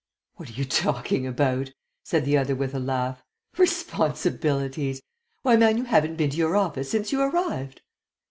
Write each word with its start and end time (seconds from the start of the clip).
"What 0.37 0.49
are 0.49 0.53
you 0.53 0.65
talking 0.65 1.27
about?" 1.27 1.73
said 2.03 2.25
the 2.25 2.35
other 2.35 2.55
with 2.55 2.73
a 2.73 2.79
laugh. 2.79 3.23
"Responsibilities! 3.55 5.03
Why, 5.43 5.55
man, 5.57 5.77
you 5.77 5.83
haven't 5.83 6.15
been 6.15 6.31
to 6.31 6.37
your 6.37 6.55
office 6.55 6.89
since 6.89 7.11
you 7.11 7.21
arrived." 7.21 7.81